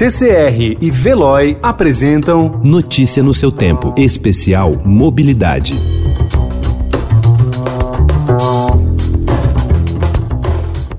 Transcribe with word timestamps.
CCR 0.00 0.78
e 0.80 0.90
Veloy 0.90 1.58
apresentam 1.62 2.58
Notícia 2.64 3.22
no 3.22 3.34
seu 3.34 3.52
tempo, 3.52 3.92
especial 3.98 4.80
Mobilidade. 4.82 5.74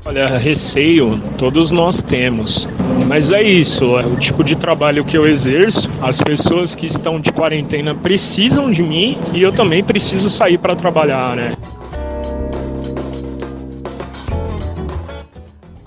Olha, 0.05 0.37
receio 0.37 1.19
todos 1.35 1.71
nós 1.71 2.03
temos. 2.03 2.69
Mas 3.07 3.31
é 3.31 3.41
isso, 3.41 3.97
é 3.97 4.05
o 4.05 4.15
tipo 4.17 4.43
de 4.43 4.55
trabalho 4.55 5.03
que 5.03 5.17
eu 5.17 5.25
exerço. 5.25 5.89
As 5.99 6.21
pessoas 6.21 6.75
que 6.75 6.85
estão 6.85 7.19
de 7.19 7.31
quarentena 7.31 7.95
precisam 7.95 8.69
de 8.69 8.83
mim 8.83 9.17
e 9.33 9.41
eu 9.41 9.51
também 9.51 9.83
preciso 9.83 10.29
sair 10.29 10.59
para 10.59 10.75
trabalhar, 10.75 11.35
né? 11.35 11.53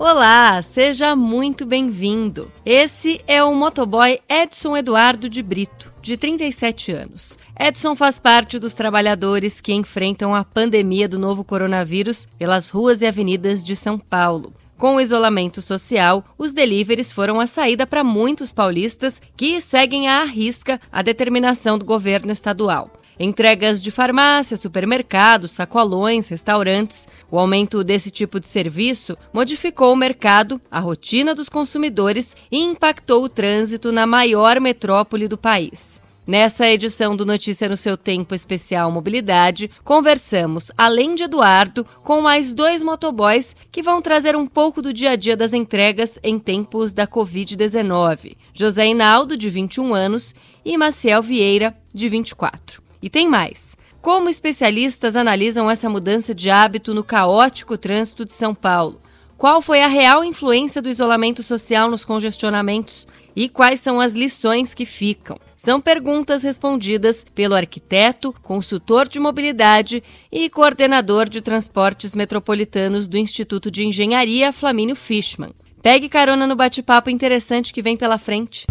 Olá, 0.07 0.61
seja 0.61 1.15
muito 1.15 1.65
bem-vindo. 1.65 2.51
Esse 2.63 3.19
é 3.25 3.43
o 3.43 3.55
motoboy 3.55 4.19
Edson 4.29 4.77
Eduardo 4.77 5.27
de 5.27 5.41
Brito, 5.41 5.91
de 5.99 6.15
37 6.15 6.91
anos. 6.91 7.39
Edson 7.59 7.95
faz 7.95 8.19
parte 8.19 8.59
dos 8.59 8.75
trabalhadores 8.75 9.59
que 9.59 9.73
enfrentam 9.73 10.35
a 10.35 10.43
pandemia 10.43 11.09
do 11.09 11.17
novo 11.17 11.43
coronavírus 11.43 12.27
pelas 12.37 12.69
ruas 12.69 13.01
e 13.01 13.07
avenidas 13.07 13.63
de 13.63 13.75
São 13.75 13.97
Paulo. 13.97 14.53
Com 14.77 14.97
o 14.97 15.01
isolamento 15.01 15.59
social, 15.59 16.23
os 16.37 16.53
deliveries 16.53 17.11
foram 17.11 17.39
a 17.39 17.47
saída 17.47 17.87
para 17.87 18.03
muitos 18.03 18.53
paulistas 18.53 19.19
que 19.35 19.59
seguem 19.59 20.07
à 20.07 20.23
risca 20.23 20.79
a 20.91 21.01
determinação 21.01 21.79
do 21.79 21.85
governo 21.85 22.31
estadual. 22.31 22.91
Entregas 23.19 23.81
de 23.81 23.91
farmácia, 23.91 24.57
supermercados, 24.57 25.51
sacolões, 25.51 26.27
restaurantes. 26.27 27.07
O 27.31 27.39
aumento 27.39 27.83
desse 27.83 28.11
tipo 28.11 28.39
de 28.39 28.47
serviço 28.47 29.17
modificou 29.33 29.93
o 29.93 29.95
mercado, 29.95 30.61
a 30.69 30.79
rotina 30.79 31.33
dos 31.33 31.47
consumidores 31.47 32.35
e 32.51 32.59
impactou 32.59 33.23
o 33.23 33.29
trânsito 33.29 33.91
na 33.91 34.05
maior 34.05 34.59
metrópole 34.59 35.27
do 35.27 35.37
país. 35.37 36.03
Nessa 36.27 36.67
edição 36.67 37.15
do 37.15 37.23
Notícia 37.23 37.69
no 37.69 37.77
seu 37.77 37.95
Tempo 37.95 38.33
Especial 38.33 38.91
Mobilidade, 38.91 39.69
conversamos, 39.83 40.71
além 40.75 41.13
de 41.13 41.23
Eduardo, 41.23 41.85
com 42.03 42.19
mais 42.19 42.51
dois 42.51 42.81
motoboys 42.81 43.55
que 43.71 43.83
vão 43.83 44.01
trazer 44.01 44.35
um 44.35 44.47
pouco 44.47 44.81
do 44.81 44.91
dia 44.91 45.11
a 45.11 45.15
dia 45.15 45.37
das 45.37 45.53
entregas 45.53 46.17
em 46.23 46.39
tempos 46.39 46.93
da 46.93 47.05
Covid-19. 47.05 48.35
José 48.55 48.87
Inaldo, 48.87 49.37
de 49.37 49.51
21 49.51 49.93
anos, 49.93 50.33
e 50.65 50.75
Maciel 50.79 51.21
Vieira, 51.21 51.77
de 51.93 52.09
24. 52.09 52.84
E 53.05 53.09
tem 53.09 53.29
mais. 53.29 53.77
Como 54.01 54.29
especialistas 54.29 55.15
analisam 55.15 55.69
essa 55.69 55.87
mudança 55.87 56.33
de 56.33 56.49
hábito 56.49 56.91
no 56.91 57.03
caótico 57.03 57.77
trânsito 57.77 58.25
de 58.25 58.33
São 58.33 58.55
Paulo? 58.55 58.99
Qual 59.37 59.61
foi 59.61 59.83
a 59.83 59.87
real 59.87 60.23
influência 60.23 60.81
do 60.81 60.89
isolamento 60.89 61.43
social 61.43 61.87
nos 61.87 62.03
congestionamentos 62.03 63.07
e 63.35 63.47
quais 63.47 63.79
são 63.79 64.01
as 64.01 64.13
lições 64.13 64.73
que 64.73 64.87
ficam? 64.87 65.37
São 65.55 65.79
perguntas 65.79 66.41
respondidas 66.41 67.23
pelo 67.35 67.53
arquiteto, 67.53 68.33
consultor 68.41 69.07
de 69.07 69.19
mobilidade 69.19 70.01
e 70.31 70.49
coordenador 70.49 71.29
de 71.29 71.41
transportes 71.41 72.15
metropolitanos 72.15 73.07
do 73.07 73.19
Instituto 73.19 73.69
de 73.69 73.85
Engenharia 73.85 74.51
Flamínio 74.51 74.95
Fishman. 74.95 75.51
Pegue 75.79 76.09
carona 76.09 76.47
no 76.47 76.55
bate-papo 76.55 77.11
interessante 77.11 77.71
que 77.71 77.83
vem 77.83 77.95
pela 77.95 78.17
frente. 78.17 78.65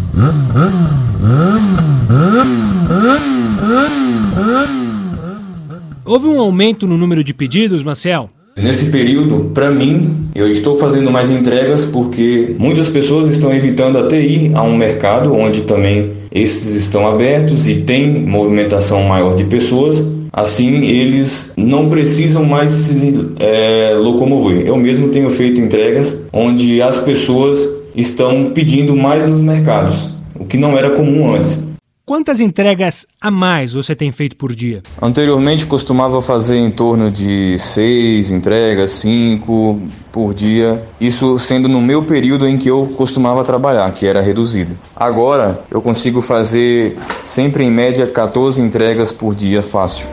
Houve 6.04 6.26
um 6.26 6.38
aumento 6.38 6.86
no 6.86 6.98
número 6.98 7.24
de 7.24 7.32
pedidos, 7.32 7.82
Marcel? 7.82 8.28
Nesse 8.56 8.90
período, 8.90 9.50
para 9.52 9.70
mim, 9.70 10.28
eu 10.34 10.48
estou 10.48 10.76
fazendo 10.76 11.10
mais 11.10 11.28
entregas 11.28 11.84
porque 11.84 12.54
muitas 12.58 12.88
pessoas 12.88 13.30
estão 13.30 13.52
evitando 13.52 13.98
até 13.98 14.20
ir 14.20 14.52
a 14.54 14.62
um 14.62 14.76
mercado 14.76 15.34
onde 15.34 15.62
também 15.62 16.12
esses 16.30 16.74
estão 16.74 17.06
abertos 17.06 17.68
e 17.68 17.76
tem 17.76 18.06
movimentação 18.06 19.02
maior 19.02 19.34
de 19.34 19.44
pessoas. 19.44 20.04
Assim, 20.32 20.84
eles 20.84 21.52
não 21.56 21.88
precisam 21.88 22.44
mais 22.44 22.70
se 22.70 23.30
é, 23.40 23.94
locomover. 23.96 24.66
Eu 24.66 24.76
mesmo 24.76 25.08
tenho 25.08 25.30
feito 25.30 25.60
entregas 25.60 26.22
onde 26.32 26.82
as 26.82 26.98
pessoas 26.98 27.58
estão 27.94 28.50
pedindo 28.52 28.94
mais 28.94 29.28
nos 29.28 29.40
mercados, 29.40 30.10
o 30.38 30.44
que 30.44 30.56
não 30.56 30.76
era 30.76 30.90
comum 30.90 31.34
antes. 31.34 31.63
Quantas 32.06 32.38
entregas 32.38 33.06
a 33.18 33.30
mais 33.30 33.72
você 33.72 33.94
tem 33.94 34.12
feito 34.12 34.36
por 34.36 34.54
dia? 34.54 34.82
Anteriormente 35.00 35.64
costumava 35.64 36.20
fazer 36.20 36.58
em 36.58 36.70
torno 36.70 37.10
de 37.10 37.58
seis 37.58 38.30
entregas, 38.30 38.90
cinco 38.90 39.80
por 40.12 40.34
dia. 40.34 40.84
Isso 41.00 41.38
sendo 41.38 41.66
no 41.66 41.80
meu 41.80 42.02
período 42.02 42.46
em 42.46 42.58
que 42.58 42.68
eu 42.68 42.92
costumava 42.94 43.42
trabalhar, 43.42 43.90
que 43.94 44.06
era 44.06 44.20
reduzido. 44.20 44.76
Agora 44.94 45.64
eu 45.70 45.80
consigo 45.80 46.20
fazer 46.20 46.98
sempre 47.24 47.64
em 47.64 47.70
média 47.70 48.06
14 48.06 48.60
entregas 48.60 49.10
por 49.10 49.34
dia 49.34 49.62
fácil. 49.62 50.06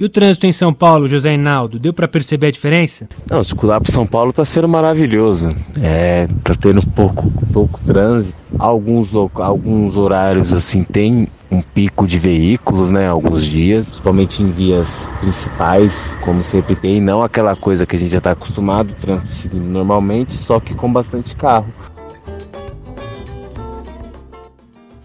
E 0.00 0.04
o 0.06 0.08
trânsito 0.08 0.46
em 0.46 0.52
São 0.52 0.72
Paulo, 0.72 1.06
José 1.06 1.34
Inaldo, 1.34 1.78
deu 1.78 1.92
para 1.92 2.08
perceber 2.08 2.46
a 2.46 2.50
diferença? 2.50 3.06
Não, 3.30 3.44
circular 3.44 3.82
para 3.82 3.92
São 3.92 4.06
Paulo 4.06 4.30
está 4.30 4.46
sendo 4.46 4.66
maravilhoso. 4.66 5.50
É, 5.78 6.26
tá 6.42 6.54
tendo 6.58 6.80
pouco, 6.86 7.30
pouco 7.52 7.78
trânsito. 7.86 8.34
Alguns, 8.58 9.10
alguns 9.34 9.96
horários 9.96 10.54
assim 10.54 10.82
tem 10.84 11.28
um 11.50 11.60
pico 11.60 12.06
de 12.06 12.18
veículos, 12.18 12.88
né? 12.88 13.08
Alguns 13.08 13.44
dias, 13.44 13.88
principalmente 13.88 14.42
em 14.42 14.50
vias 14.50 15.06
principais, 15.20 16.10
como 16.22 16.42
sempre 16.42 16.74
tem, 16.74 16.98
não 16.98 17.22
aquela 17.22 17.54
coisa 17.54 17.84
que 17.84 17.94
a 17.94 17.98
gente 17.98 18.12
já 18.12 18.18
está 18.18 18.30
acostumado, 18.30 18.94
trânsito 19.02 19.32
seguindo 19.32 19.66
normalmente, 19.66 20.34
só 20.34 20.58
que 20.58 20.72
com 20.72 20.90
bastante 20.90 21.34
carro. 21.34 21.66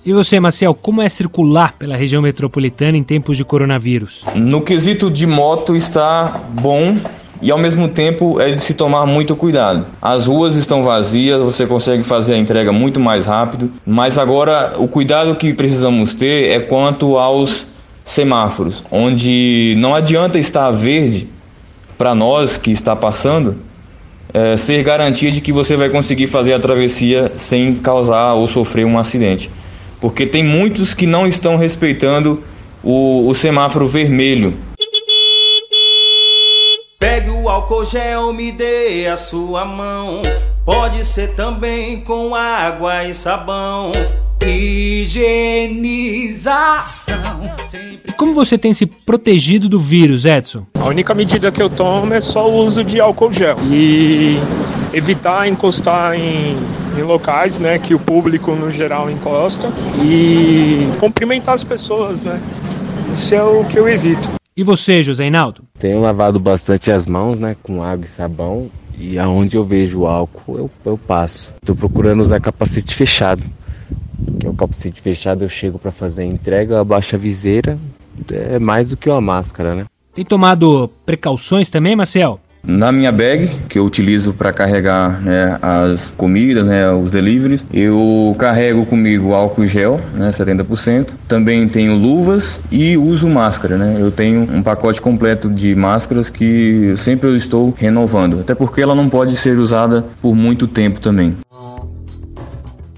E 0.05 0.13
você, 0.13 0.39
Marcel, 0.39 0.75
como 0.75 1.01
é 1.01 1.09
circular 1.09 1.73
pela 1.79 1.95
região 1.95 2.21
metropolitana 2.21 2.95
em 2.95 3.01
tempos 3.01 3.37
de 3.37 3.43
coronavírus? 3.43 4.23
No 4.35 4.61
quesito 4.61 5.09
de 5.09 5.25
moto 5.25 5.75
está 5.75 6.41
bom 6.61 6.95
e 7.41 7.49
ao 7.49 7.57
mesmo 7.57 7.87
tempo 7.87 8.39
é 8.39 8.51
de 8.51 8.63
se 8.63 8.75
tomar 8.75 9.07
muito 9.07 9.35
cuidado. 9.35 9.87
As 9.99 10.27
ruas 10.27 10.55
estão 10.55 10.83
vazias, 10.83 11.41
você 11.41 11.65
consegue 11.65 12.03
fazer 12.03 12.35
a 12.35 12.37
entrega 12.37 12.71
muito 12.71 12.99
mais 12.99 13.25
rápido, 13.25 13.71
mas 13.83 14.19
agora 14.19 14.73
o 14.77 14.87
cuidado 14.87 15.33
que 15.37 15.51
precisamos 15.55 16.13
ter 16.13 16.51
é 16.51 16.59
quanto 16.59 17.17
aos 17.17 17.65
semáforos, 18.03 18.83
onde 18.91 19.73
não 19.79 19.95
adianta 19.95 20.37
estar 20.37 20.69
verde 20.69 21.27
para 21.97 22.13
nós 22.13 22.57
que 22.57 22.69
está 22.69 22.95
passando. 22.95 23.55
É, 24.31 24.55
ser 24.55 24.83
garantia 24.83 25.31
de 25.31 25.41
que 25.41 25.51
você 25.51 25.75
vai 25.75 25.89
conseguir 25.89 26.27
fazer 26.27 26.53
a 26.53 26.59
travessia 26.59 27.31
sem 27.37 27.73
causar 27.73 28.33
ou 28.33 28.47
sofrer 28.47 28.85
um 28.85 28.99
acidente 28.99 29.49
porque 30.05 30.27
tem 30.27 30.43
muitos 30.43 30.93
que 30.93 31.07
não 31.07 31.25
estão 31.25 31.57
respeitando 31.57 32.43
o, 32.83 33.27
o 33.27 33.33
semáforo 33.33 33.87
vermelho. 33.87 34.53
Pegue 36.99 37.31
o 37.31 37.49
álcool 37.49 37.83
gel, 37.83 38.31
me 38.31 38.51
dê 38.51 39.07
a 39.07 39.17
sua 39.17 39.65
mão. 39.65 40.21
Pode 40.63 41.03
ser 41.03 41.29
também 41.29 42.01
com 42.01 42.35
água 42.35 43.03
e 43.05 43.15
sabão. 43.15 43.91
Higienização. 44.45 45.65
E 48.07 48.11
como 48.11 48.31
você 48.31 48.59
tem 48.59 48.73
se 48.73 48.85
protegido 48.85 49.67
do 49.67 49.79
vírus, 49.79 50.23
Edson? 50.23 50.67
A 50.75 50.85
única 50.85 51.15
medida 51.15 51.51
que 51.51 51.63
eu 51.63 51.69
tomo 51.71 52.13
é 52.13 52.21
só 52.21 52.47
o 52.47 52.53
uso 52.57 52.83
de 52.83 52.99
álcool 52.99 53.33
gel 53.33 53.57
e 53.71 54.37
evitar 54.95 55.47
encostar 55.47 56.15
em 56.15 56.57
em 56.97 57.03
locais, 57.03 57.59
né, 57.59 57.77
que 57.77 57.93
o 57.93 57.99
público 57.99 58.51
no 58.53 58.71
geral 58.71 59.09
encosta 59.09 59.71
e 60.03 60.87
cumprimentar 60.99 61.53
as 61.53 61.63
pessoas, 61.63 62.21
né? 62.21 62.41
Isso 63.13 63.35
é 63.35 63.43
o 63.43 63.65
que 63.65 63.77
eu 63.77 63.87
evito. 63.87 64.29
E 64.55 64.63
você, 64.63 65.03
José 65.03 65.27
Inaldo? 65.27 65.63
Tenho 65.77 66.01
lavado 66.01 66.39
bastante 66.39 66.89
as 66.91 67.05
mãos, 67.05 67.37
né, 67.37 67.55
com 67.61 67.83
água 67.83 68.05
e 68.05 68.07
sabão 68.07 68.69
e 68.97 69.19
aonde 69.19 69.57
eu 69.57 69.65
vejo 69.65 70.05
álcool 70.05 70.57
eu, 70.57 70.71
eu 70.85 70.97
passo. 70.97 71.51
Estou 71.61 71.75
procurando 71.75 72.21
usar 72.21 72.39
capacete 72.39 72.95
fechado. 72.95 73.43
Que 74.39 74.47
é 74.47 74.49
o 74.49 74.53
capacete 74.53 75.01
fechado 75.01 75.43
eu 75.43 75.49
chego 75.49 75.77
para 75.77 75.91
fazer 75.91 76.21
a 76.21 76.25
entrega, 76.25 76.79
abaixo 76.79 77.15
a 77.15 77.19
viseira, 77.19 77.77
é 78.31 78.57
mais 78.57 78.87
do 78.87 78.95
que 78.95 79.09
uma 79.09 79.19
máscara, 79.19 79.75
né? 79.75 79.85
Tem 80.13 80.23
tomado 80.23 80.89
precauções 81.05 81.69
também, 81.69 81.93
Marcel? 81.93 82.39
Na 82.67 82.91
minha 82.91 83.11
bag, 83.11 83.51
que 83.69 83.77
eu 83.77 83.85
utilizo 83.85 84.33
para 84.33 84.51
carregar 84.51 85.21
né, 85.21 85.57
as 85.61 86.11
comidas, 86.17 86.65
né, 86.65 86.91
os 86.91 87.11
deliveries, 87.11 87.65
eu 87.71 88.35
carrego 88.39 88.85
comigo 88.85 89.33
álcool 89.33 89.67
gel, 89.67 90.01
né, 90.13 90.29
70%. 90.29 91.09
Também 91.27 91.67
tenho 91.67 91.95
luvas 91.95 92.59
e 92.71 92.97
uso 92.97 93.29
máscara. 93.29 93.77
Né? 93.77 93.97
Eu 93.99 94.11
tenho 94.11 94.41
um 94.51 94.63
pacote 94.63 95.01
completo 95.01 95.49
de 95.49 95.75
máscaras 95.75 96.29
que 96.29 96.93
sempre 96.97 97.29
eu 97.29 97.35
estou 97.35 97.73
renovando, 97.77 98.39
até 98.39 98.55
porque 98.55 98.81
ela 98.81 98.95
não 98.95 99.09
pode 99.09 99.37
ser 99.37 99.59
usada 99.59 100.03
por 100.21 100.35
muito 100.35 100.67
tempo 100.67 100.99
também. 100.99 101.37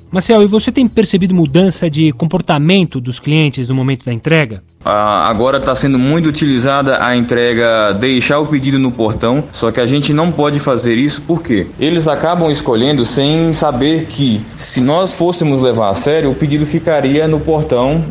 Marcel, 0.10 0.42
e 0.42 0.48
você 0.48 0.72
tem 0.72 0.88
percebido 0.88 1.36
mudança 1.36 1.90
de 1.90 2.14
comportamento 2.14 3.02
dos 3.02 3.20
clientes 3.20 3.68
no 3.68 3.76
momento 3.76 4.06
da 4.06 4.14
entrega? 4.14 4.64
Ah, 4.86 5.28
agora 5.30 5.58
está 5.58 5.76
sendo 5.76 6.00
muito 6.00 6.30
utilizada 6.30 7.04
a 7.04 7.14
entrega 7.16 7.92
deixar 7.94 8.40
o 8.40 8.48
pedido 8.48 8.80
no 8.80 8.90
portão, 8.90 9.44
só 9.52 9.70
que 9.70 9.82
a 9.82 9.86
gente 9.86 10.14
não 10.14 10.32
pode 10.32 10.60
fazer 10.60 10.96
isso 10.96 11.22
porque 11.28 11.68
eles 11.78 12.08
acabam 12.08 12.50
escolhendo 12.50 13.04
sem 13.04 13.52
saber 13.52 14.06
que 14.06 14.42
se 14.56 14.80
nós 14.80 15.14
fôssemos 15.14 15.62
levar 15.62 15.90
a 15.90 15.94
sério, 15.94 16.32
o 16.32 16.36
pedido 16.36 16.66
ficaria 16.66 17.28
no 17.28 17.42
portão. 17.42 18.02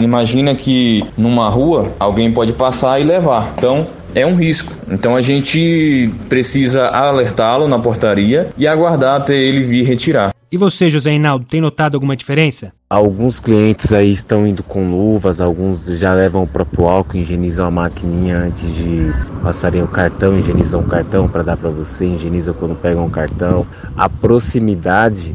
Imagina 0.00 0.56
que 0.56 1.04
numa 1.16 1.48
rua 1.48 1.92
alguém 2.00 2.32
pode 2.32 2.52
passar 2.52 3.00
e 3.00 3.04
levar. 3.04 3.54
Então 3.56 3.86
é 4.12 4.26
um 4.26 4.34
risco. 4.34 4.72
Então 4.90 5.14
a 5.14 5.22
gente 5.22 6.10
precisa 6.28 6.88
alertá-lo 6.88 7.68
na 7.68 7.78
portaria 7.78 8.48
e 8.58 8.66
aguardar 8.66 9.20
até 9.20 9.36
ele 9.36 9.62
vir 9.62 9.84
retirar. 9.84 10.33
E 10.54 10.56
você, 10.56 10.88
José 10.88 11.10
Reinaldo, 11.10 11.44
tem 11.44 11.60
notado 11.60 11.96
alguma 11.96 12.16
diferença? 12.16 12.72
Alguns 12.88 13.40
clientes 13.40 13.92
aí 13.92 14.12
estão 14.12 14.46
indo 14.46 14.62
com 14.62 14.88
luvas, 14.88 15.40
alguns 15.40 15.84
já 15.84 16.14
levam 16.14 16.44
o 16.44 16.46
próprio 16.46 16.84
álcool, 16.84 17.16
higienizam 17.16 17.66
a 17.66 17.72
maquininha 17.72 18.36
antes 18.38 18.72
de 18.72 19.12
passarem 19.42 19.82
o 19.82 19.88
cartão, 19.88 20.38
higienizam 20.38 20.78
o 20.78 20.84
cartão 20.84 21.26
para 21.26 21.42
dar 21.42 21.56
para 21.56 21.70
você, 21.70 22.06
higienizam 22.06 22.54
quando 22.54 22.76
pegam 22.76 23.04
o 23.04 23.10
cartão. 23.10 23.66
A 23.96 24.08
proximidade 24.08 25.34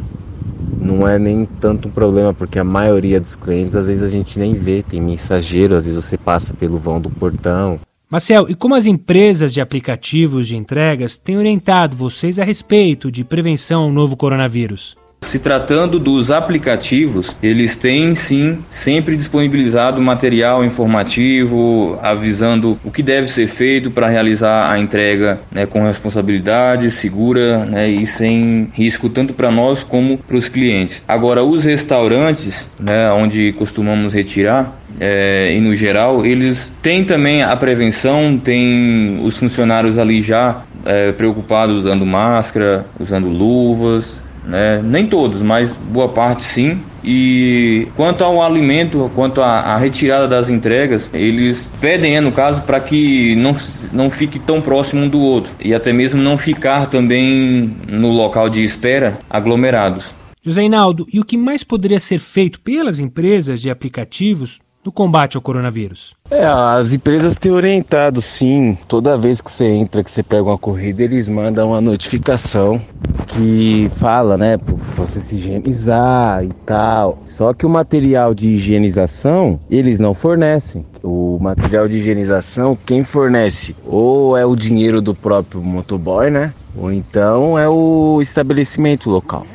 não 0.79 1.05
é 1.05 1.19
nem 1.19 1.43
tanto 1.43 1.89
um 1.89 1.91
problema, 1.91 2.33
porque 2.33 2.57
a 2.57 2.63
maioria 2.63 3.19
dos 3.19 3.35
clientes 3.35 3.75
às 3.75 3.87
vezes 3.87 4.03
a 4.03 4.07
gente 4.07 4.39
nem 4.39 4.53
vê, 4.53 4.81
tem 4.81 5.01
mensageiro, 5.01 5.75
às 5.75 5.83
vezes 5.83 6.01
você 6.01 6.17
passa 6.17 6.53
pelo 6.53 6.77
vão 6.77 7.01
do 7.01 7.09
portão. 7.09 7.77
Marcel, 8.09 8.49
e 8.49 8.55
como 8.55 8.73
as 8.73 8.85
empresas 8.85 9.53
de 9.53 9.59
aplicativos 9.59 10.47
de 10.47 10.55
entregas 10.55 11.17
têm 11.17 11.37
orientado 11.37 11.93
vocês 11.97 12.39
a 12.39 12.45
respeito 12.45 13.11
de 13.11 13.25
prevenção 13.25 13.81
ao 13.81 13.91
novo 13.91 14.15
coronavírus? 14.15 14.97
Se 15.29 15.37
tratando 15.37 15.99
dos 15.99 16.31
aplicativos, 16.31 17.35
eles 17.43 17.75
têm 17.75 18.15
sim 18.15 18.63
sempre 18.71 19.15
disponibilizado 19.15 20.01
material 20.01 20.65
informativo, 20.65 21.99
avisando 22.01 22.79
o 22.83 22.89
que 22.89 23.03
deve 23.03 23.27
ser 23.27 23.45
feito 23.45 23.91
para 23.91 24.07
realizar 24.07 24.71
a 24.71 24.79
entrega 24.79 25.39
né, 25.51 25.67
com 25.67 25.83
responsabilidade, 25.83 26.89
segura 26.89 27.63
né, 27.65 27.87
e 27.87 28.07
sem 28.07 28.71
risco 28.73 29.07
tanto 29.07 29.35
para 29.35 29.51
nós 29.51 29.83
como 29.83 30.17
para 30.17 30.35
os 30.35 30.49
clientes. 30.49 31.03
Agora, 31.07 31.43
os 31.43 31.63
restaurantes, 31.63 32.67
né, 32.79 33.11
onde 33.11 33.53
costumamos 33.53 34.13
retirar, 34.13 34.79
é, 34.99 35.53
e 35.55 35.61
no 35.61 35.75
geral, 35.75 36.25
eles 36.25 36.71
têm 36.81 37.05
também 37.05 37.43
a 37.43 37.55
prevenção, 37.55 38.35
tem 38.43 39.19
os 39.23 39.37
funcionários 39.37 39.99
ali 39.99 40.23
já 40.23 40.63
é, 40.83 41.11
preocupados 41.11 41.75
usando 41.85 42.03
máscara, 42.03 42.87
usando 42.99 43.27
luvas, 43.27 44.19
né? 44.49 44.81
Nem 44.83 45.05
todos, 45.05 45.41
mas 45.41 45.71
boa 45.71 46.09
parte 46.09 46.43
sim. 46.43 46.79
E 47.03 47.87
quanto 47.95 48.23
ao 48.23 48.43
alimento, 48.43 49.09
quanto 49.15 49.41
à, 49.41 49.77
retirada 49.77 50.27
das 50.27 50.49
entregas, 50.49 51.09
eles 51.13 51.69
pedem, 51.79 52.19
no 52.19 52.31
caso, 52.31 52.63
para 52.63 52.79
que 52.79 53.35
não, 53.37 53.55
não 53.93 54.09
fique 54.09 54.37
tão 54.37 54.61
próximo 54.61 55.03
um 55.03 55.07
do 55.07 55.19
outro 55.19 55.51
e 55.59 55.73
até 55.73 55.93
mesmo 55.93 56.21
não 56.21 56.37
ficar 56.37 56.87
também 56.87 57.73
no 57.87 58.09
local 58.09 58.49
de 58.49 58.63
espera 58.63 59.17
aglomerados. 59.29 60.11
José 60.43 60.63
Inaldo, 60.63 61.05
e 61.13 61.19
o 61.19 61.25
que 61.25 61.37
mais 61.37 61.63
poderia 61.63 61.99
ser 61.99 62.19
feito 62.19 62.59
pelas 62.59 62.99
empresas 62.99 63.61
de 63.61 63.69
aplicativos 63.69 64.59
no 64.89 64.91
combate 64.91 65.37
ao 65.37 65.41
coronavírus? 65.41 66.15
É, 66.31 66.43
as 66.43 66.93
empresas 66.93 67.35
têm 67.35 67.51
orientado 67.51 68.21
sim. 68.23 68.75
Toda 68.87 69.17
vez 69.17 69.39
que 69.39 69.51
você 69.51 69.65
entra, 69.65 70.03
que 70.03 70.09
você 70.09 70.23
pega 70.23 70.43
uma 70.43 70.57
corrida, 70.57 71.03
eles 71.03 71.27
mandam 71.27 71.69
uma 71.69 71.79
notificação 71.79 72.81
que 73.27 73.89
fala, 73.97 74.35
né, 74.35 74.57
para 74.57 74.75
você 75.05 75.21
se 75.21 75.35
higienizar 75.35 76.43
e 76.43 76.51
tal. 76.65 77.19
Só 77.27 77.53
que 77.53 77.67
o 77.67 77.69
material 77.69 78.33
de 78.33 78.49
higienização 78.49 79.59
eles 79.69 79.99
não 79.99 80.15
fornecem. 80.15 80.83
O 81.03 81.37
material 81.39 81.87
de 81.87 81.97
higienização 81.97 82.77
quem 82.85 83.03
fornece 83.03 83.75
ou 83.85 84.35
é 84.35 84.45
o 84.45 84.55
dinheiro 84.55 85.01
do 85.01 85.13
próprio 85.13 85.61
motoboy, 85.61 86.31
né? 86.31 86.51
Ou 86.75 86.91
então 86.91 87.57
é 87.59 87.69
o 87.69 88.19
estabelecimento 88.21 89.09
local. 89.09 89.45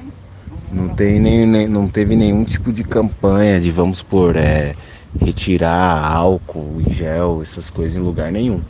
Não, 0.73 0.89
tem 0.89 1.21
nem, 1.21 1.47
nem 1.47 1.69
não 1.69 1.87
teve 1.87 2.17
nenhum 2.17 2.45
tipo 2.45 2.73
de 2.73 2.83
campanha 2.83 3.61
de 3.61 3.71
vamos 3.71 4.03
por 4.03 4.35
é, 4.35 4.75
retirar 5.21 6.05
álcool 6.05 6.81
e 6.87 6.93
gel, 6.93 7.41
essas 7.43 7.71
coisas 7.71 7.97
em 7.97 8.01
lugar 8.01 8.33
nenhum. 8.33 8.63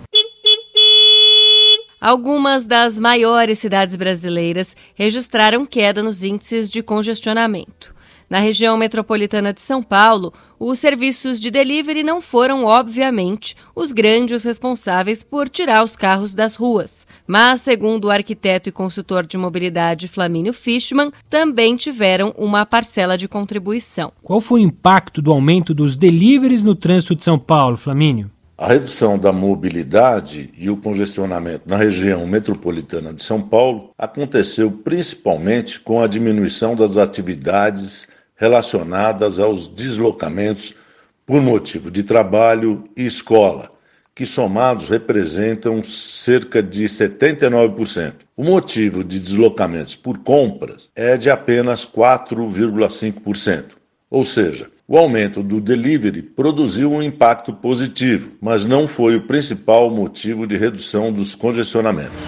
Algumas 2.01 2.67
das 2.67 3.01
maiores 3.01 3.59
cidades 3.59 3.97
brasileiras 3.97 4.77
registraram 4.95 5.65
queda 5.65 6.03
nos 6.03 6.23
índices 6.23 6.69
de 6.69 6.83
congestionamento. 6.83 7.94
Na 8.35 8.41
região 8.41 8.77
metropolitana 8.77 9.53
de 9.53 9.61
São 9.61 9.81
Paulo, 9.81 10.33
os 10.59 10.81
serviços 10.81 11.39
de 11.39 11.53
delivery 11.53 12.03
não 12.03 12.21
foram, 12.21 12.65
obviamente, 12.65 13.55
os 13.77 13.93
grandes 13.93 14.43
responsáveis 14.43 15.23
por 15.23 15.49
tirar 15.49 15.85
os 15.85 15.95
carros 15.95 16.35
das 16.35 16.57
ruas. 16.57 17.07
Mas, 17.29 17.61
segundo 17.61 18.07
o 18.07 18.11
arquiteto 18.11 18.69
e 18.69 18.73
consultor 18.73 19.25
de 19.25 19.39
mobilidade 19.39 20.09
Flamínio 20.09 20.53
Fishman, 20.53 21.13
também 21.31 21.77
tiveram 21.77 22.35
uma 22.37 22.67
parcela 22.67 23.17
de 23.17 23.29
contribuição. 23.29 24.11
Qual 24.21 24.41
foi 24.41 24.63
o 24.63 24.65
impacto 24.65 25.23
do 25.23 25.31
aumento 25.31 25.73
dos 25.73 25.97
deliveries 25.97 26.65
no 26.65 26.75
trânsito 26.75 27.15
de 27.15 27.23
São 27.23 27.39
Paulo, 27.39 27.77
Flamínio? 27.77 28.33
A 28.59 28.67
redução 28.67 29.17
da 29.17 29.33
mobilidade 29.33 30.51
e 30.59 30.69
o 30.71 30.77
congestionamento 30.77 31.69
na 31.69 31.77
região 31.77 32.27
metropolitana 32.27 33.13
de 33.13 33.23
São 33.23 33.41
Paulo 33.41 33.91
aconteceu 33.97 34.73
principalmente 34.73 35.79
com 35.79 36.01
a 36.01 36.09
diminuição 36.09 36.75
das 36.75 36.97
atividades 36.97 38.09
relacionadas 38.37 39.39
aos 39.39 39.67
deslocamentos 39.67 40.75
por 41.27 41.41
motivo 41.41 41.91
de 41.91 42.03
trabalho 42.03 42.85
e 42.97 43.07
escola, 43.07 43.71
que 44.15 44.27
somados 44.27 44.89
representam 44.89 45.83
cerca 45.83 46.63
de 46.63 46.85
79%. 46.85 48.13
O 48.37 48.45
motivo 48.45 49.03
de 49.03 49.19
deslocamentos 49.19 49.97
por 49.97 50.19
compras 50.19 50.91
é 50.95 51.17
de 51.17 51.31
apenas 51.31 51.87
4,5%. 51.87 53.65
Ou 54.11 54.23
seja, 54.23 54.71
o 54.87 54.99
aumento 54.99 55.43
do 55.43 55.61
delivery 55.61 56.23
produziu 56.23 56.93
um 56.93 57.03
impacto 57.03 57.53
positivo, 57.53 58.33
mas 58.41 58.67
não 58.67 58.87
foi 58.87 59.17
o 59.17 59.27
principal 59.27 59.91
motivo 59.91 60.47
de 60.47 60.57
redução 60.57 61.13
dos 61.13 61.35
congestionamentos. 61.35 62.23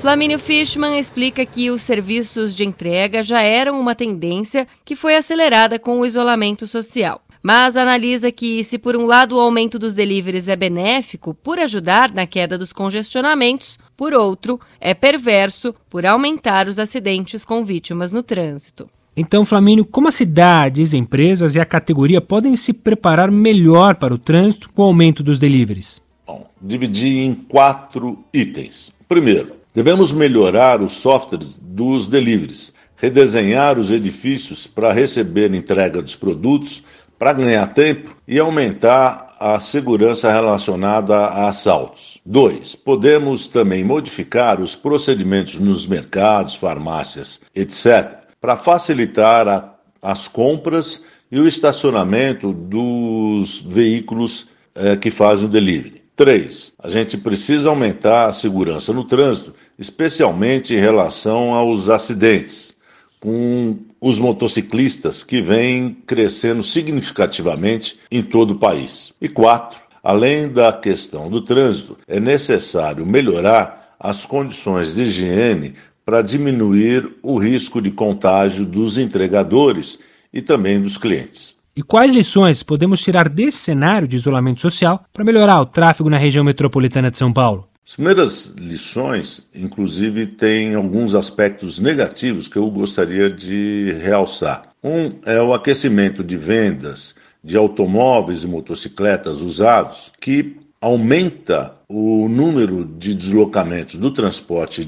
Flamínio 0.00 0.38
Fishman 0.38 0.96
explica 0.96 1.44
que 1.44 1.70
os 1.70 1.82
serviços 1.82 2.54
de 2.54 2.64
entrega 2.64 3.20
já 3.20 3.42
eram 3.42 3.80
uma 3.80 3.96
tendência 3.96 4.66
que 4.84 4.94
foi 4.94 5.16
acelerada 5.16 5.76
com 5.76 5.98
o 5.98 6.06
isolamento 6.06 6.68
social. 6.68 7.20
Mas 7.42 7.76
analisa 7.76 8.30
que, 8.30 8.62
se 8.62 8.78
por 8.78 8.96
um 8.96 9.06
lado 9.06 9.36
o 9.36 9.40
aumento 9.40 9.76
dos 9.76 9.96
deliveries 9.96 10.48
é 10.48 10.54
benéfico 10.54 11.34
por 11.34 11.58
ajudar 11.58 12.12
na 12.12 12.26
queda 12.26 12.56
dos 12.56 12.72
congestionamentos, 12.72 13.76
por 13.96 14.14
outro, 14.14 14.60
é 14.80 14.94
perverso 14.94 15.74
por 15.90 16.06
aumentar 16.06 16.68
os 16.68 16.78
acidentes 16.78 17.44
com 17.44 17.64
vítimas 17.64 18.12
no 18.12 18.22
trânsito. 18.22 18.88
Então, 19.16 19.44
Flamínio, 19.44 19.84
como 19.84 20.06
as 20.06 20.14
cidades, 20.14 20.94
empresas 20.94 21.56
e 21.56 21.60
a 21.60 21.64
categoria 21.64 22.20
podem 22.20 22.54
se 22.54 22.72
preparar 22.72 23.32
melhor 23.32 23.96
para 23.96 24.14
o 24.14 24.18
trânsito 24.18 24.70
com 24.70 24.82
o 24.82 24.86
aumento 24.86 25.24
dos 25.24 25.40
deliveries? 25.40 26.00
Bom, 26.24 26.48
dividir 26.62 27.24
em 27.24 27.34
quatro 27.34 28.24
itens. 28.32 28.92
Primeiro, 29.08 29.57
Devemos 29.74 30.12
melhorar 30.12 30.80
os 30.80 30.94
softwares 30.94 31.58
dos 31.60 32.08
deliveries, 32.08 32.72
redesenhar 32.96 33.78
os 33.78 33.92
edifícios 33.92 34.66
para 34.66 34.92
receber 34.92 35.54
entrega 35.54 36.02
dos 36.02 36.16
produtos, 36.16 36.82
para 37.18 37.32
ganhar 37.32 37.66
tempo 37.74 38.16
e 38.26 38.38
aumentar 38.38 39.36
a 39.40 39.58
segurança 39.60 40.32
relacionada 40.32 41.16
a 41.16 41.48
assaltos. 41.48 42.20
2. 42.24 42.74
Podemos 42.76 43.46
também 43.46 43.84
modificar 43.84 44.60
os 44.60 44.74
procedimentos 44.74 45.58
nos 45.58 45.86
mercados, 45.86 46.54
farmácias, 46.54 47.40
etc., 47.54 48.18
para 48.40 48.56
facilitar 48.56 49.48
a, 49.48 49.74
as 50.00 50.28
compras 50.28 51.02
e 51.30 51.38
o 51.38 51.46
estacionamento 51.46 52.52
dos 52.52 53.60
veículos 53.60 54.48
eh, 54.74 54.96
que 54.96 55.10
fazem 55.10 55.46
o 55.46 55.50
delivery. 55.50 56.07
3. 56.18 56.72
A 56.82 56.90
gente 56.90 57.16
precisa 57.16 57.70
aumentar 57.70 58.26
a 58.26 58.32
segurança 58.32 58.92
no 58.92 59.04
trânsito 59.04 59.54
especialmente 59.78 60.74
em 60.74 60.78
relação 60.78 61.54
aos 61.54 61.88
acidentes, 61.88 62.74
com 63.20 63.78
os 64.00 64.18
motociclistas 64.18 65.22
que 65.22 65.40
vêm 65.40 65.96
crescendo 66.06 66.62
significativamente 66.62 67.98
em 68.10 68.22
todo 68.22 68.52
o 68.52 68.58
país. 68.58 69.12
E 69.20 69.28
quatro, 69.28 69.80
além 70.02 70.48
da 70.48 70.72
questão 70.72 71.30
do 71.30 71.40
trânsito, 71.40 71.96
é 72.08 72.18
necessário 72.18 73.06
melhorar 73.06 73.94
as 73.98 74.26
condições 74.26 74.94
de 74.94 75.02
higiene 75.02 75.74
para 76.04 76.22
diminuir 76.22 77.08
o 77.22 77.38
risco 77.38 77.80
de 77.80 77.90
contágio 77.90 78.64
dos 78.64 78.98
entregadores 78.98 79.98
e 80.32 80.40
também 80.40 80.80
dos 80.80 80.96
clientes. 80.96 81.57
E 81.78 81.82
quais 81.84 82.12
lições 82.12 82.64
podemos 82.64 83.00
tirar 83.00 83.28
desse 83.28 83.58
cenário 83.58 84.08
de 84.08 84.16
isolamento 84.16 84.60
social 84.60 85.04
para 85.12 85.24
melhorar 85.24 85.60
o 85.60 85.64
tráfego 85.64 86.10
na 86.10 86.18
região 86.18 86.42
metropolitana 86.42 87.08
de 87.08 87.16
São 87.16 87.32
Paulo? 87.32 87.68
As 87.86 87.94
primeiras 87.94 88.46
lições, 88.58 89.48
inclusive, 89.54 90.26
têm 90.26 90.74
alguns 90.74 91.14
aspectos 91.14 91.78
negativos 91.78 92.48
que 92.48 92.56
eu 92.56 92.68
gostaria 92.68 93.30
de 93.30 93.96
realçar. 94.02 94.70
Um 94.82 95.12
é 95.24 95.40
o 95.40 95.54
aquecimento 95.54 96.24
de 96.24 96.36
vendas 96.36 97.14
de 97.44 97.56
automóveis 97.56 98.42
e 98.42 98.48
motocicletas 98.48 99.40
usados, 99.40 100.10
que 100.20 100.56
aumenta 100.80 101.76
o 101.88 102.28
número 102.28 102.84
de 102.84 103.14
deslocamentos 103.14 103.94
do 103.94 104.10
transporte 104.10 104.80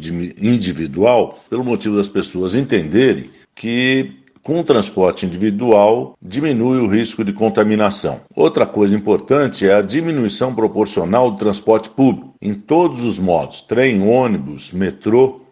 individual, 0.42 1.38
pelo 1.48 1.62
motivo 1.62 1.96
das 1.96 2.08
pessoas 2.08 2.56
entenderem 2.56 3.30
que 3.54 4.10
com 4.42 4.60
o 4.60 4.64
transporte 4.64 5.26
individual 5.26 6.16
diminui 6.20 6.78
o 6.78 6.88
risco 6.88 7.24
de 7.24 7.32
contaminação. 7.32 8.20
Outra 8.34 8.66
coisa 8.66 8.96
importante 8.96 9.66
é 9.66 9.74
a 9.74 9.82
diminuição 9.82 10.54
proporcional 10.54 11.30
do 11.30 11.36
transporte 11.36 11.90
público, 11.90 12.34
em 12.40 12.54
todos 12.54 13.04
os 13.04 13.18
modos, 13.18 13.60
trem, 13.60 14.02
ônibus, 14.02 14.72
metrô, 14.72 15.42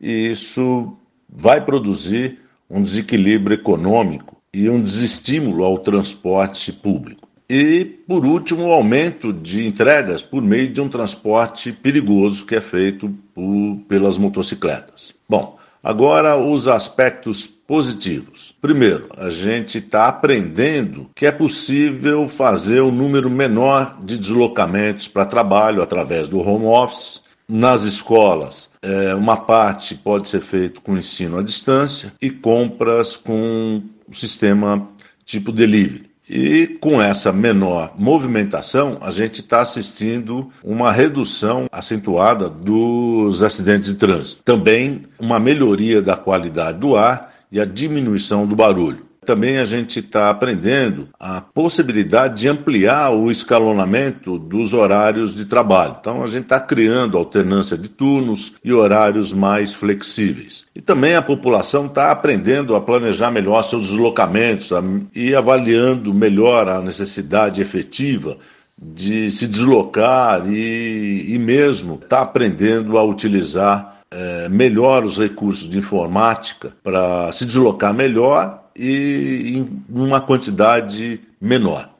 e 0.00 0.30
isso 0.30 0.96
vai 1.28 1.64
produzir 1.64 2.40
um 2.70 2.82
desequilíbrio 2.82 3.54
econômico 3.54 4.36
e 4.52 4.68
um 4.68 4.82
desestímulo 4.82 5.64
ao 5.64 5.78
transporte 5.78 6.72
público. 6.72 7.28
E, 7.48 7.84
por 7.84 8.24
último, 8.24 8.68
o 8.68 8.72
aumento 8.72 9.32
de 9.32 9.66
entregas 9.66 10.22
por 10.22 10.42
meio 10.42 10.72
de 10.72 10.80
um 10.80 10.88
transporte 10.88 11.72
perigoso 11.72 12.46
que 12.46 12.54
é 12.54 12.60
feito 12.60 13.12
por, 13.34 13.78
pelas 13.86 14.16
motocicletas. 14.16 15.14
Bom, 15.28 15.58
agora 15.84 16.36
os 16.36 16.66
aspectos 16.66 17.46
positivos. 17.46 18.54
Primeiro, 18.60 19.08
a 19.16 19.28
gente 19.28 19.78
está 19.78 20.08
aprendendo 20.08 21.10
que 21.14 21.26
é 21.26 21.30
possível 21.30 22.26
fazer 22.26 22.80
um 22.80 22.90
número 22.90 23.28
menor 23.28 23.98
de 24.02 24.18
deslocamentos 24.18 25.06
para 25.06 25.26
trabalho 25.26 25.82
através 25.82 26.28
do 26.28 26.40
home 26.40 26.66
office. 26.66 27.22
Nas 27.46 27.82
escolas, 27.82 28.70
é, 28.80 29.14
uma 29.14 29.36
parte 29.36 29.94
pode 29.94 30.30
ser 30.30 30.40
feita 30.40 30.80
com 30.80 30.96
ensino 30.96 31.38
à 31.38 31.42
distância 31.42 32.10
e 32.20 32.30
compras 32.30 33.18
com 33.18 33.82
sistema 34.10 34.88
tipo 35.26 35.52
delivery. 35.52 36.13
E 36.28 36.78
com 36.80 37.02
essa 37.02 37.30
menor 37.30 37.92
movimentação, 37.98 38.96
a 39.02 39.10
gente 39.10 39.40
está 39.40 39.60
assistindo 39.60 40.50
uma 40.62 40.90
redução 40.90 41.66
acentuada 41.70 42.48
dos 42.48 43.42
acidentes 43.42 43.90
de 43.90 43.96
trânsito. 43.96 44.42
Também 44.42 45.02
uma 45.18 45.38
melhoria 45.38 46.00
da 46.00 46.16
qualidade 46.16 46.78
do 46.78 46.96
ar 46.96 47.34
e 47.52 47.60
a 47.60 47.66
diminuição 47.66 48.46
do 48.46 48.56
barulho. 48.56 49.04
Também 49.24 49.58
a 49.58 49.64
gente 49.64 50.00
está 50.00 50.30
aprendendo 50.30 51.08
a 51.18 51.40
possibilidade 51.40 52.42
de 52.42 52.48
ampliar 52.48 53.10
o 53.10 53.30
escalonamento 53.30 54.38
dos 54.38 54.72
horários 54.72 55.34
de 55.34 55.44
trabalho. 55.44 55.96
Então 56.00 56.22
a 56.22 56.26
gente 56.26 56.44
está 56.44 56.60
criando 56.60 57.16
alternância 57.16 57.76
de 57.76 57.88
turnos 57.88 58.54
e 58.62 58.72
horários 58.72 59.32
mais 59.32 59.74
flexíveis. 59.74 60.64
E 60.74 60.80
também 60.80 61.14
a 61.14 61.22
população 61.22 61.86
está 61.86 62.10
aprendendo 62.10 62.74
a 62.74 62.80
planejar 62.80 63.30
melhor 63.30 63.62
seus 63.62 63.88
deslocamentos 63.88 64.70
e 65.14 65.34
avaliando 65.34 66.12
melhor 66.12 66.68
a 66.68 66.80
necessidade 66.80 67.60
efetiva 67.60 68.36
de 68.76 69.30
se 69.30 69.46
deslocar 69.46 70.46
e, 70.52 71.32
e 71.32 71.38
mesmo 71.38 71.94
está 71.94 72.20
aprendendo 72.20 72.98
a 72.98 73.04
utilizar 73.04 73.93
é, 74.14 74.48
melhor 74.48 75.04
os 75.04 75.18
recursos 75.18 75.68
de 75.68 75.76
informática 75.76 76.72
para 76.82 77.32
se 77.32 77.44
deslocar 77.44 77.92
melhor 77.92 78.62
e 78.76 79.54
em 79.56 79.82
uma 79.88 80.20
quantidade 80.20 81.20
menor. 81.40 81.90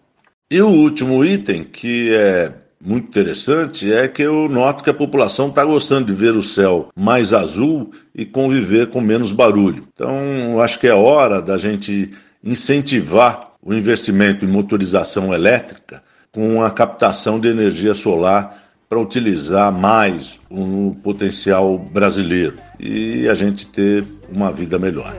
E 0.49 0.63
o 0.63 0.69
último 0.69 1.25
item, 1.25 1.65
que 1.65 2.15
é 2.15 2.53
muito 2.81 3.09
interessante, 3.09 3.93
é 3.93 4.07
que 4.07 4.23
eu 4.23 4.49
noto 4.49 4.85
que 4.85 4.91
a 4.91 4.95
população 4.95 5.49
está 5.49 5.65
gostando 5.65 6.07
de 6.07 6.13
ver 6.13 6.37
o 6.37 6.43
céu 6.43 6.91
mais 6.95 7.33
azul 7.33 7.91
e 8.15 8.25
conviver 8.25 8.91
com 8.91 9.01
menos 9.01 9.33
barulho. 9.33 9.89
Então, 9.93 10.61
acho 10.61 10.79
que 10.79 10.87
é 10.87 10.95
hora 10.95 11.43
da 11.43 11.59
gente 11.59 12.13
incentivar 12.45 13.55
o 13.61 13.75
investimento 13.75 14.45
em 14.45 14.49
motorização 14.49 15.35
elétrica 15.35 16.03
com 16.31 16.63
a 16.63 16.71
captação 16.71 17.41
de 17.41 17.49
energia 17.49 17.95
solar 17.95 18.64
para 18.89 18.99
utilizar 19.01 19.73
mais 19.73 20.41
o 20.51 20.95
potencial 21.03 21.79
brasileiro 21.79 22.55
e 22.79 23.29
a 23.29 23.35
gente 23.35 23.67
ter 23.67 24.05
uma 24.31 24.51
vida 24.53 24.79
melhor. 24.79 25.15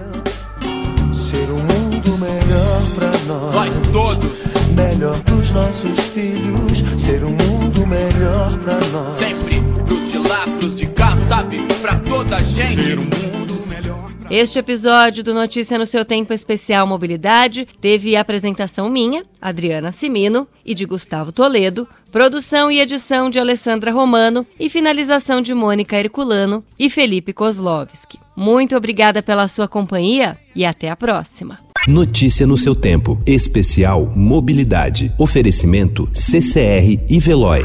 Ser 1.14 1.50
um 1.52 1.60
mundo 1.60 2.18
melhor 2.18 2.82
para 2.96 3.18
nós. 3.28 3.56
Nós 3.56 3.92
todos. 3.92 4.40
Melhor 4.76 5.20
pros 5.24 5.52
nossos 5.52 6.00
filhos. 6.08 6.84
Ser 6.98 7.24
um 7.24 7.32
mundo 7.32 7.86
melhor 7.88 8.58
para 8.60 8.80
nós. 8.88 9.14
Sempre 9.18 9.62
pros 9.86 10.12
de 10.12 10.18
lá, 10.18 10.44
pros 10.60 10.76
de 10.76 10.88
cá, 10.88 11.16
sabe? 11.28 11.58
Pra 11.82 11.96
toda 12.00 12.38
a 12.38 12.42
gente. 12.42 12.84
Ser 12.84 13.00
um 13.00 13.04
mundo 13.04 13.36
este 14.30 14.58
episódio 14.58 15.24
do 15.24 15.34
Notícia 15.34 15.78
no 15.78 15.86
seu 15.86 16.04
Tempo 16.04 16.34
Especial 16.34 16.88
Mobilidade 16.88 17.68
teve 17.80 18.16
apresentação 18.16 18.90
minha, 18.90 19.24
Adriana 19.40 19.92
Simino, 19.92 20.48
e 20.66 20.74
de 20.74 20.86
Gustavo 20.86 21.32
Toledo, 21.32 21.88
produção 22.12 22.72
e 22.72 22.80
edição 22.80 23.30
de 23.30 23.40
Alessandra 23.40 23.92
Romano 23.92 24.46
e 24.60 24.70
finalização 24.70 25.42
de 25.42 25.54
Mônica 25.54 25.96
Herculano 25.96 26.64
e 26.78 26.90
Felipe 26.90 27.34
Kozlovski. 27.34 28.20
Muito 28.36 28.76
obrigada 28.76 29.22
pela 29.22 29.48
sua 29.48 29.68
companhia 29.68 30.38
e 30.56 30.66
até 30.66 30.90
a 30.90 30.96
próxima. 30.96 31.60
Notícia 31.88 32.48
no 32.48 32.58
seu 32.58 32.74
tempo. 32.74 33.22
Especial 33.28 34.12
Mobilidade. 34.16 35.14
Oferecimento 35.20 36.10
CCR 36.14 37.00
e 37.08 37.20
Veloy. 37.20 37.62